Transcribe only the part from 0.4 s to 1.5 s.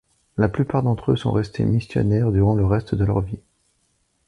plupart d'entre eux sont